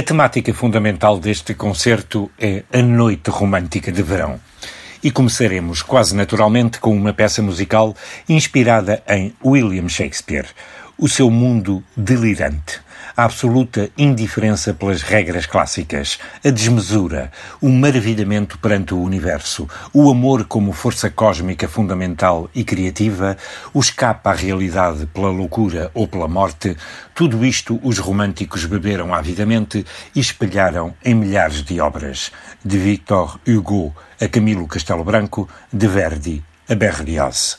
[0.00, 4.40] A temática fundamental deste concerto é a Noite Romântica de Verão.
[5.04, 7.94] E começaremos quase naturalmente com uma peça musical
[8.26, 10.46] inspirada em William Shakespeare,
[10.96, 12.80] o seu mundo delirante
[13.16, 20.44] a absoluta indiferença pelas regras clássicas, a desmesura, o maravilhamento perante o universo, o amor
[20.44, 23.36] como força cósmica fundamental e criativa,
[23.72, 26.76] o escape à realidade pela loucura ou pela morte,
[27.14, 29.84] tudo isto os românticos beberam avidamente
[30.14, 32.32] e espelharam em milhares de obras,
[32.64, 37.58] de Victor Hugo a Camilo Castelo Branco, de Verdi a Berlioz.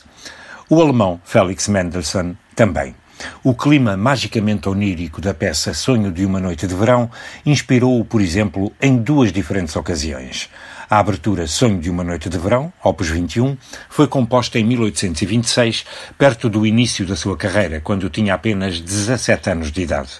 [0.70, 2.94] O alemão Felix Mendelssohn também.
[3.42, 7.10] O clima magicamente onírico da peça Sonho de uma Noite de Verão
[7.44, 10.48] inspirou-o, por exemplo, em duas diferentes ocasiões.
[10.88, 13.56] A abertura Sonho de uma Noite de Verão, opus 21,
[13.88, 15.84] foi composta em 1826,
[16.18, 20.10] perto do início da sua carreira, quando tinha apenas 17 anos de idade.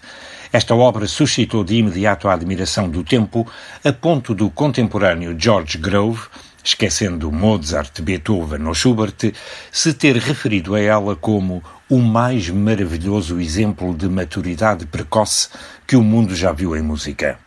[0.53, 3.47] Esta obra suscitou de imediato a admiração do tempo,
[3.83, 6.21] a ponto do contemporâneo George Grove,
[6.65, 9.33] esquecendo Mozart, Beethoven ou Schubert,
[9.71, 15.49] se ter referido a ela como o mais maravilhoso exemplo de maturidade precoce
[15.87, 17.39] que o mundo já viu em música.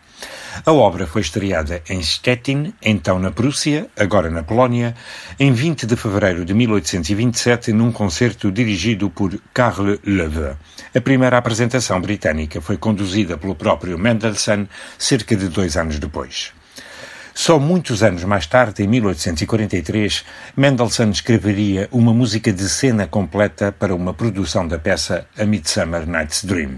[0.64, 4.96] A obra foi estreada em Stettin, então na Prússia, agora na Polónia,
[5.38, 10.56] em 20 de fevereiro de 1827, num concerto dirigido por Carl Leve.
[10.96, 14.66] A primeira apresentação britânica foi conduzida pelo próprio Mendelssohn
[14.98, 16.54] cerca de dois anos depois.
[17.38, 20.24] Só muitos anos mais tarde, em 1843,
[20.56, 26.46] Mendelssohn escreveria uma música de cena completa para uma produção da peça A Midsummer Night's
[26.46, 26.78] Dream.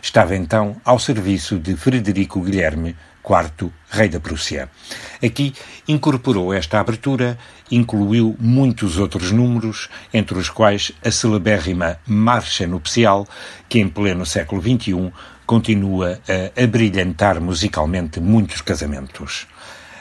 [0.00, 4.70] Estava então ao serviço de Frederico Guilherme, IV, rei da Prússia.
[5.22, 5.52] Aqui
[5.86, 7.38] incorporou esta abertura,
[7.70, 13.28] incluiu muitos outros números, entre os quais a celebérrima Marcha Nupcial,
[13.68, 15.12] que em pleno século XXI
[15.44, 19.46] continua a abrilhantar musicalmente muitos casamentos.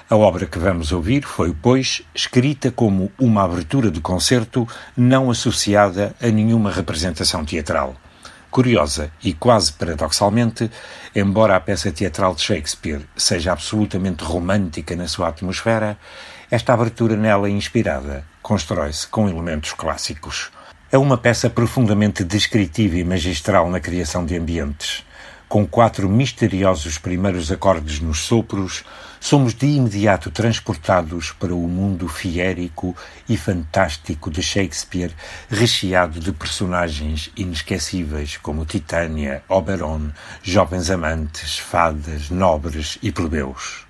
[0.09, 6.15] A obra que vamos ouvir foi, pois, escrita como uma abertura de concerto não associada
[6.21, 7.93] a nenhuma representação teatral.
[8.49, 10.71] Curiosa e quase paradoxalmente,
[11.13, 15.97] embora a peça teatral de Shakespeare seja absolutamente romântica na sua atmosfera,
[16.49, 20.49] esta abertura nela inspirada constrói-se com elementos clássicos.
[20.89, 25.05] É uma peça profundamente descritiva e magistral na criação de ambientes.
[25.49, 28.83] Com quatro misteriosos primeiros acordes nos sopros,
[29.17, 32.93] somos de imediato transportados para o mundo fiérico
[33.29, 35.15] e fantástico de Shakespeare,
[35.49, 40.11] recheado de personagens inesquecíveis como Titânia, Oberon,
[40.43, 43.86] jovens amantes, fadas, nobres e plebeus.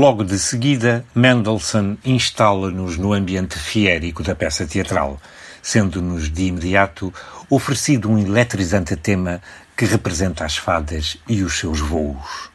[0.00, 5.20] Logo de seguida, Mendelssohn instala-nos no ambiente fiérico da peça teatral,
[5.60, 7.12] sendo-nos de imediato
[7.50, 9.42] oferecido um eletrizante tema
[9.76, 12.50] que representa as fadas e os seus voos.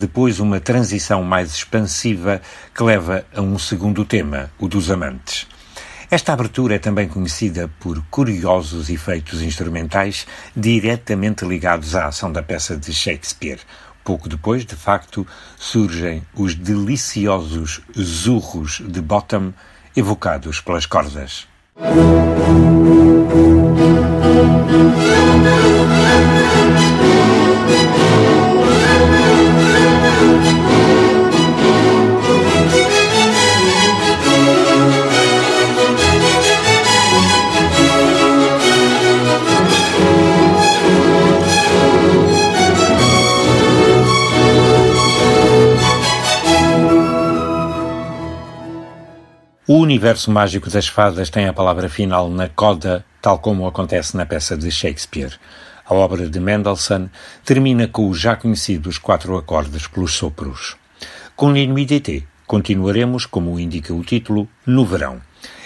[0.00, 2.40] depois uma transição mais expansiva
[2.74, 5.46] que leva a um segundo tema, o dos amantes.
[6.10, 10.26] Esta abertura é também conhecida por curiosos efeitos instrumentais
[10.56, 13.60] diretamente ligados à ação da peça de Shakespeare.
[14.02, 15.26] Pouco depois, de facto,
[15.58, 19.52] surgem os deliciosos zurros de Bottom
[19.94, 21.46] evocados pelas cordas.
[49.90, 54.56] Universo mágico das fadas tem a palavra final na coda, tal como acontece na peça
[54.56, 55.32] de Shakespeare.
[55.84, 57.08] A obra de Mendelssohn
[57.44, 60.76] termina com os já conhecidos quatro acordes pelos sopros.
[61.34, 65.20] Com L'Inuit continuaremos, como indica o título, no verão.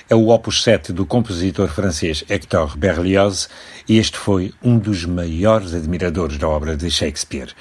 [0.08, 3.50] É o opus 7 do compositor francês Hector Berlioz
[3.86, 7.52] e este foi um dos maiores admiradores da obra de Shakespeare.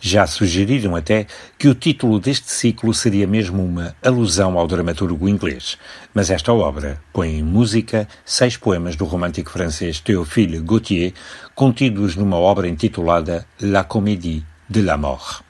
[0.00, 1.26] Já sugeriram até
[1.58, 5.78] que o título deste ciclo seria mesmo uma alusão ao dramaturgo inglês,
[6.12, 11.12] mas esta obra põe em música seis poemas do romântico francês Théophile Gautier,
[11.54, 15.42] contidos numa obra intitulada La Comédie de la Mort.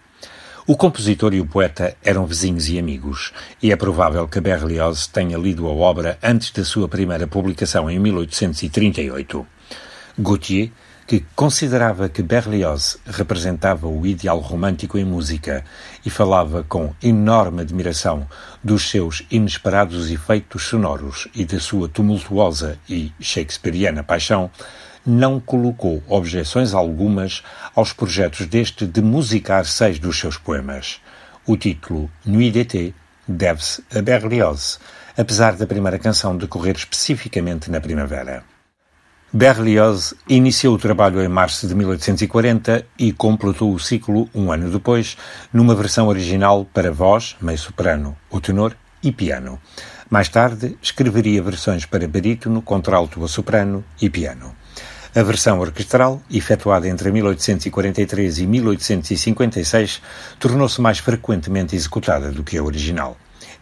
[0.68, 3.32] O compositor e o poeta eram vizinhos e amigos,
[3.62, 8.00] e é provável que Berlioz tenha lido a obra antes da sua primeira publicação em
[8.00, 9.46] 1838.
[10.18, 10.70] Gautier
[11.06, 15.64] que considerava que Berlioz representava o ideal romântico em música
[16.04, 18.26] e falava com enorme admiração
[18.62, 24.50] dos seus inesperados efeitos sonoros e da sua tumultuosa e shakespeariana paixão,
[25.06, 31.00] não colocou objeções algumas aos projetos deste de musicar seis dos seus poemas.
[31.46, 32.92] O título Nuit d'été
[33.28, 34.80] deve-se a Berlioz,
[35.16, 38.55] apesar da primeira canção decorrer especificamente na primavera.
[39.36, 45.14] Berlioz iniciou o trabalho em março de 1840 e completou o ciclo um ano depois,
[45.52, 49.60] numa versão original para voz, meio soprano, o tenor e piano.
[50.08, 54.56] Mais tarde, escreveria versões para barítono, contralto a soprano e piano.
[55.14, 60.00] A versão orquestral, efetuada entre 1843 e 1856,
[60.38, 63.18] tornou-se mais frequentemente executada do que a original.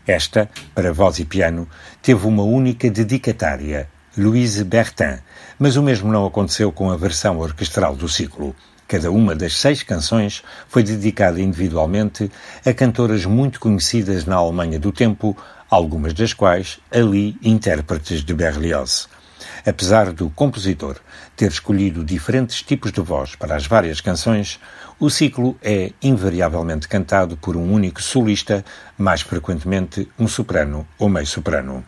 [0.06, 1.66] Esta, para voz e piano,
[2.00, 5.18] teve uma única dedicatária, Louise Bertin,
[5.58, 8.54] mas o mesmo não aconteceu com a versão orquestral do ciclo.
[8.86, 12.30] Cada uma das seis canções foi dedicada individualmente
[12.64, 15.36] a cantoras muito conhecidas na Alemanha do tempo,
[15.68, 19.08] algumas das quais ali intérpretes de Berlioz.
[19.66, 20.96] Apesar do compositor
[21.34, 24.60] ter escolhido diferentes tipos de voz para as várias canções,
[25.00, 28.64] o ciclo é invariavelmente cantado por um único solista,
[28.96, 31.84] mais frequentemente um soprano ou meio-soprano.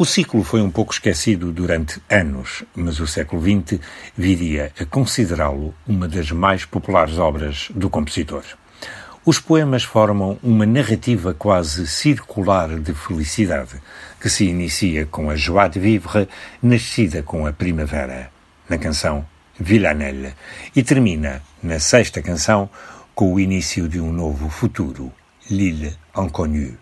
[0.00, 3.78] O ciclo foi um pouco esquecido durante anos, mas o século XX
[4.16, 8.42] viria a considerá-lo uma das mais populares obras do compositor.
[9.26, 13.74] Os poemas formam uma narrativa quase circular de felicidade,
[14.18, 16.26] que se inicia com a joie de vivre,
[16.62, 18.32] nascida com a primavera,
[18.70, 19.22] na canção
[19.58, 20.32] Villanelle,
[20.74, 22.70] e termina, na sexta canção,
[23.14, 25.12] com o início de um novo futuro,
[25.50, 26.78] L'île inconnue.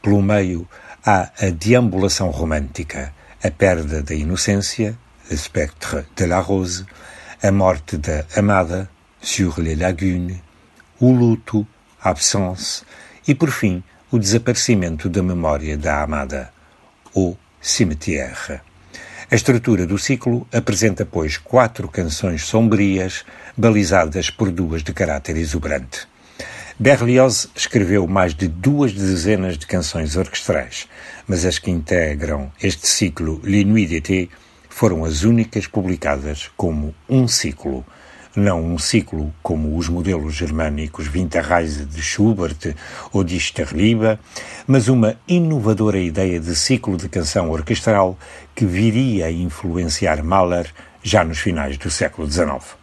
[0.00, 0.66] Pelo meio,
[1.06, 4.98] há a deambulação romântica, a perda da inocência,
[5.30, 6.84] spectre de la rose,
[7.40, 10.42] a morte da amada, sur les lagunes,
[10.98, 11.64] o luto,
[12.02, 12.82] a absence
[13.26, 16.52] e, por fim, o desaparecimento da memória da amada,
[17.14, 18.60] o cimetière.
[19.30, 23.24] A estrutura do ciclo apresenta, pois, quatro canções sombrias,
[23.56, 26.08] balizadas por duas de caráter exuberante.
[26.78, 30.86] Berlioz escreveu mais de duas dezenas de canções orquestrais,
[31.26, 34.28] mas as que integram este ciclo Les Nuits d'été
[34.68, 37.82] foram as únicas publicadas como um ciclo,
[38.36, 42.74] não um ciclo como os modelos germânicos Winterreise de Schubert
[43.10, 44.20] ou de Sterliba,
[44.66, 48.18] mas uma inovadora ideia de ciclo de canção orquestral
[48.54, 50.70] que viria a influenciar Mahler
[51.02, 52.76] já nos finais do século XIX.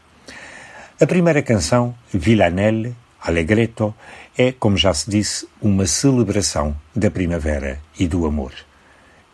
[0.99, 3.95] A primeira canção, Villanelle, Allegretto
[4.37, 8.51] é, como já se disse, uma celebração da primavera e do amor.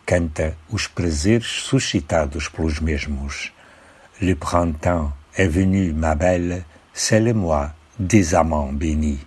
[0.06, 3.52] Canta os prazeres suscitados pelos mesmos.
[4.20, 9.18] Le printemps est venu, ma belle, c'est le mois des amants bénis.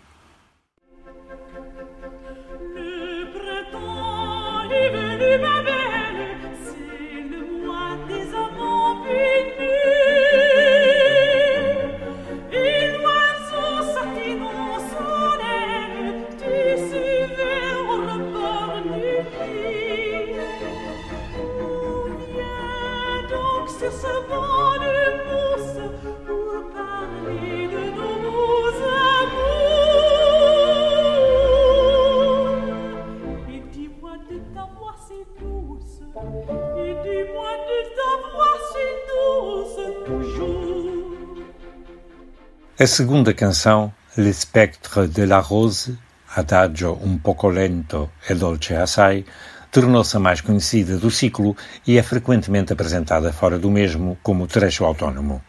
[42.83, 45.97] A segunda canção, Le Spectre de la Rose,
[46.35, 49.23] Adagio un poco lento e dolce assai,
[49.71, 51.55] tornou-se a mais conhecida do ciclo
[51.88, 55.41] e é frequentemente apresentada fora do mesmo como trecho autónomo.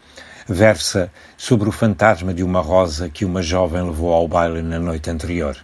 [0.46, 5.10] Versa sobre o fantasma de uma rosa que uma jovem levou ao baile na noite
[5.10, 5.56] anterior.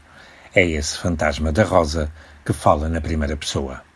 [0.52, 2.10] É esse fantasma da rosa
[2.44, 3.89] que fala na primeira pessoa.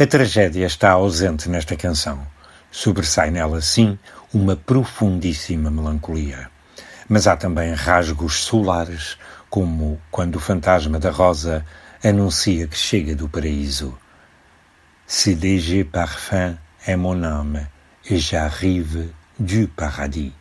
[0.00, 2.24] A tragédia está ausente nesta canção.
[2.70, 3.98] Sobressai nela, sim,
[4.32, 6.48] uma profundíssima melancolia.
[7.08, 9.18] Mas há também rasgos solares,
[9.50, 11.66] como quando o fantasma da rosa
[12.04, 13.98] anuncia que chega do paraíso.
[15.04, 17.66] Ce léger parfum est mon âme,
[18.08, 20.37] et j'arrive du paradis.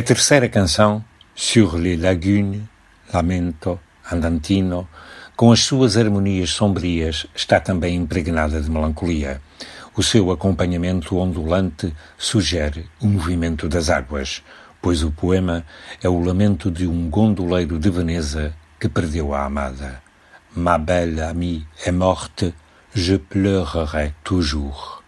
[0.00, 1.04] A terceira canção,
[1.34, 2.62] Sur les lagunes,
[3.12, 3.78] Lamento,
[4.10, 4.88] Andantino,
[5.36, 9.42] com as suas harmonias sombrias, está também impregnada de melancolia.
[9.94, 14.42] O seu acompanhamento ondulante sugere o movimento das águas,
[14.80, 15.66] pois o poema
[16.02, 20.00] é o lamento de um gondoleiro de Veneza que perdeu a amada.
[20.56, 22.54] Ma belle amie est morte,
[22.94, 24.99] je pleurerai toujours.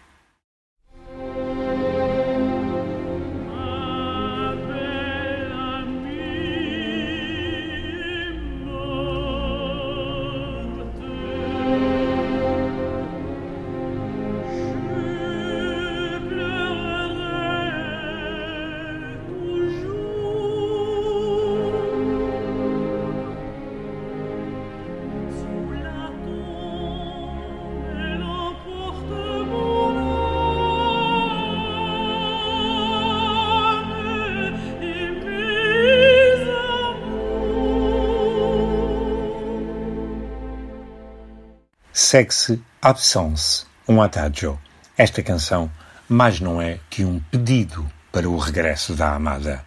[42.13, 44.59] Segue-se Absence, um adagio.
[44.95, 45.71] Esta canção
[46.07, 49.65] mais não é que um pedido para o regresso da amada.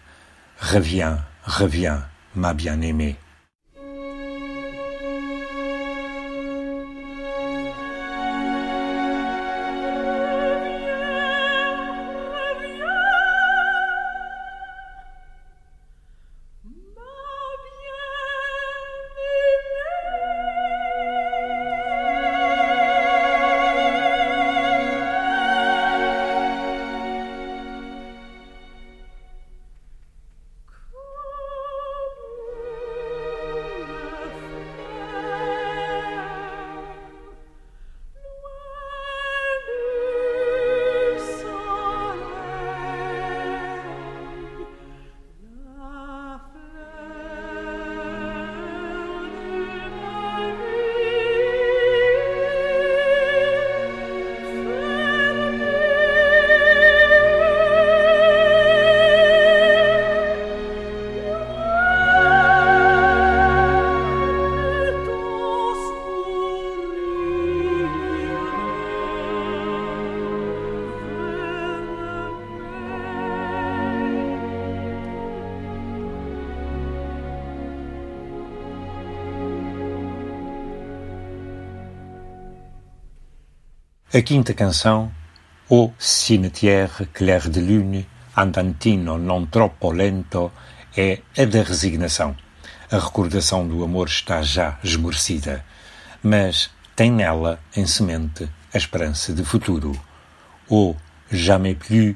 [0.57, 3.17] Reviens, reviens, ma bien-aimée.
[84.13, 85.11] A quinta canção,
[85.69, 90.53] O cimetière clair de lune, andantino non troppo lento,
[90.95, 92.33] é a da resignação.
[92.89, 95.65] A recordação do amor está já esmorecida,
[96.23, 99.91] mas tem nela, em semente, a esperança de futuro.
[100.69, 100.95] O
[101.29, 102.15] jamais plus,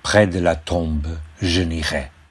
[0.00, 2.21] près de la tombe, je n'irai.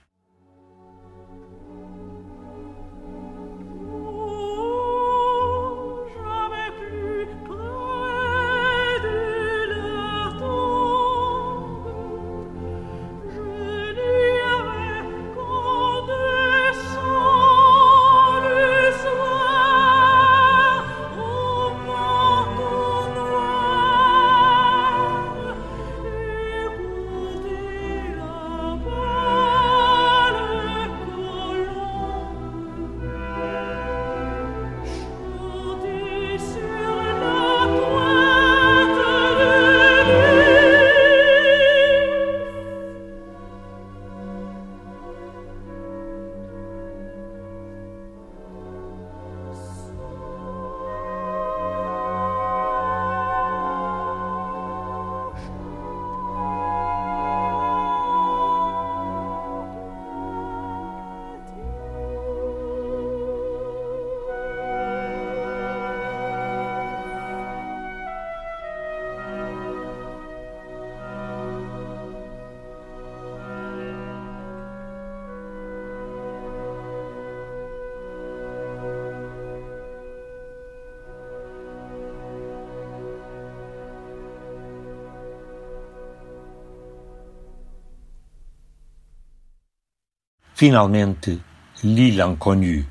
[90.62, 91.40] Finalmente,
[91.84, 92.86] L'Île Inconnue,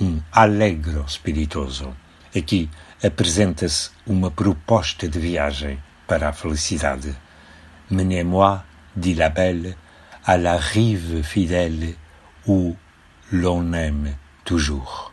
[0.00, 1.94] um allegro spiritoso.
[2.34, 2.70] Aqui
[3.02, 7.14] apresenta-se uma proposta de viagem para a felicidade.
[7.90, 8.64] Menez-moi,
[8.96, 9.76] dit la belle,
[10.24, 11.96] à la rive fidèle
[12.46, 12.74] où
[13.30, 15.11] l'on aime toujours.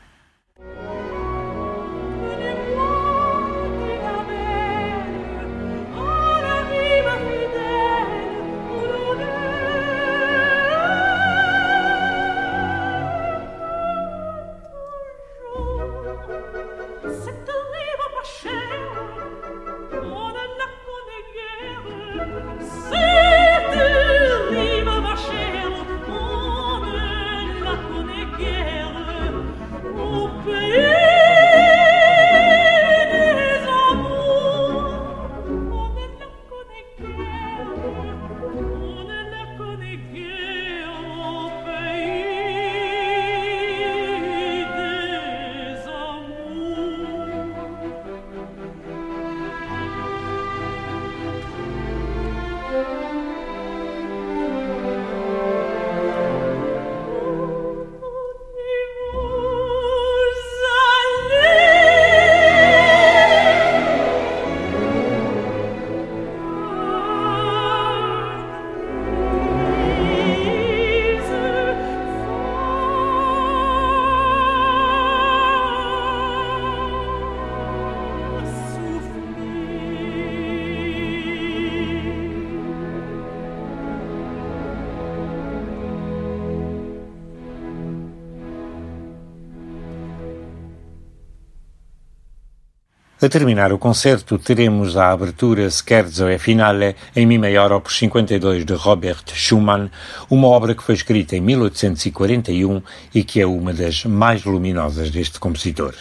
[93.22, 98.64] A terminar o concerto, teremos a abertura Scherzo e Finale em Mi maior opus 52
[98.64, 99.90] de Robert Schumann,
[100.30, 102.82] uma obra que foi escrita em 1841
[103.14, 105.94] e que é uma das mais luminosas deste compositor.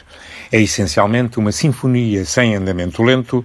[0.53, 3.45] É essencialmente uma sinfonia sem andamento lento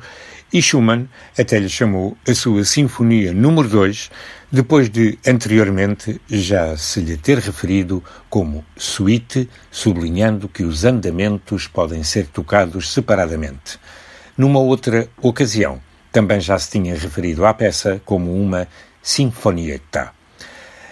[0.54, 4.12] e Schumann até lhe chamou a sua Sinfonia número 2,
[4.52, 12.04] depois de anteriormente já se lhe ter referido como suíte, sublinhando que os andamentos podem
[12.04, 13.80] ser tocados separadamente.
[14.38, 18.68] Numa outra ocasião, também já se tinha referido à peça como uma
[19.02, 20.12] sinfonietta.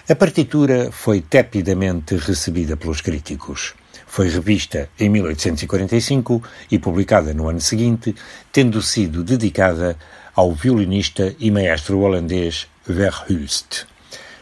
[0.10, 3.76] A partitura foi tepidamente recebida pelos críticos.
[4.12, 8.14] Foi revista em 1845 e publicada no ano seguinte,
[8.52, 9.98] tendo sido dedicada
[10.36, 13.86] ao violinista e maestro holandês Verhulst.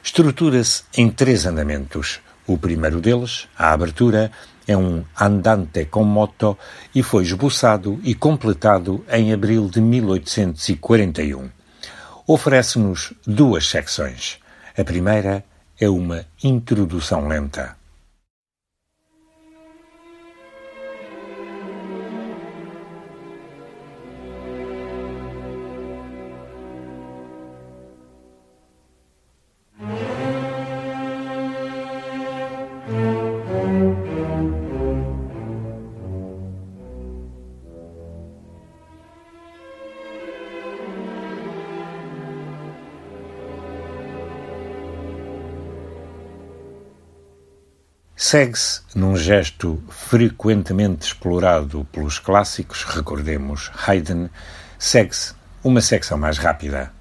[0.02, 2.20] Estrutura-se em três andamentos.
[2.48, 4.32] O primeiro deles, a abertura,
[4.68, 6.58] é um andante com moto
[6.96, 11.48] e foi esboçado e completado em abril de 1841.
[12.26, 14.40] Oferece-nos duas secções.
[14.76, 15.46] A primeira
[15.80, 17.79] é uma introdução lenta.
[48.32, 54.28] Segue-se num gesto frequentemente explorado pelos clássicos, recordemos Haydn,
[54.78, 56.94] segue-se uma secção mais rápida.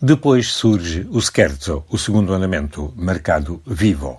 [0.00, 4.18] Depois surge o scherzo, o segundo andamento, marcado vivo.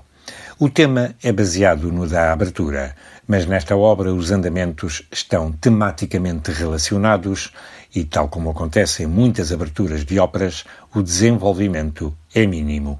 [0.59, 2.95] O tema é baseado no da abertura,
[3.27, 7.51] mas nesta obra os andamentos estão tematicamente relacionados
[7.93, 10.63] e, tal como acontece em muitas aberturas de óperas,
[10.93, 12.99] o desenvolvimento é mínimo.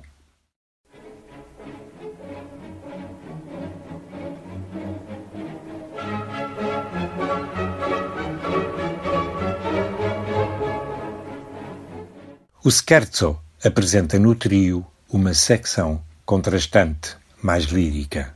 [12.63, 18.34] O scherzo apresenta no trio uma secção contrastante mais lírica.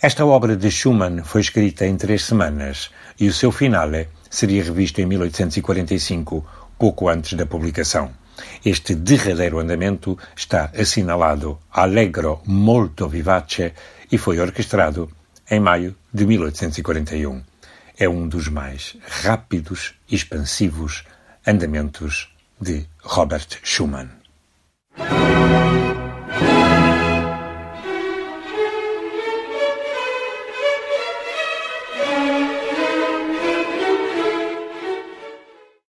[0.00, 5.00] Esta obra de Schumann foi escrita em três semanas e o seu finale seria revisto
[5.00, 6.44] em 1845,
[6.76, 8.10] pouco antes da publicação.
[8.64, 13.72] Este derradeiro andamento está assinalado Allegro molto vivace
[14.10, 15.08] e foi orquestrado
[15.48, 17.42] em maio de 1841.
[17.98, 21.04] É um dos mais rápidos e expansivos
[21.46, 24.08] andamentos de Robert Schumann.